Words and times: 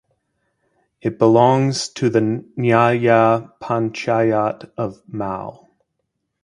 It 0.99 1.19
belongs 1.19 1.87
to 1.89 2.09
the 2.09 2.43
nyaya 2.57 3.53
panchayat 3.61 4.71
of 4.75 4.99
Mau. 5.07 5.69